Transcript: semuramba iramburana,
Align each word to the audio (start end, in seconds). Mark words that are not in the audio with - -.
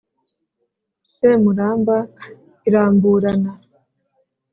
semuramba 1.15 1.97
iramburana, 2.67 3.51